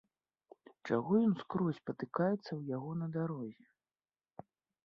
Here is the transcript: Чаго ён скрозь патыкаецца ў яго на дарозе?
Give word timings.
Чаго 0.87 1.13
ён 1.27 1.33
скрозь 1.43 1.83
патыкаецца 1.89 2.41
ў 2.41 2.61
яго 2.77 2.91
на 3.03 3.07
дарозе? 3.19 3.65